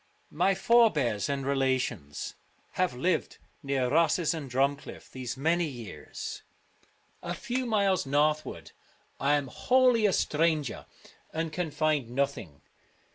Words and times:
My 0.31 0.55
forebears 0.55 1.29
and 1.29 1.45
relations 1.45 2.33
have 2.71 2.95
lived 2.95 3.37
near 3.61 3.87
Rosses 3.87 4.33
and 4.33 4.49
DrumclirT 4.49 5.11
these 5.11 5.37
many 5.37 5.67
years. 5.67 6.41
A 7.21 7.35
few 7.35 7.67
miles 7.67 8.07
northward 8.07 8.71
I 9.19 9.33
am 9.35 9.45
wholly 9.45 10.07
a 10.07 10.13
stranger, 10.13 10.87
and 11.31 11.53
can 11.53 11.69
find 11.69 12.09
nothing. 12.09 12.61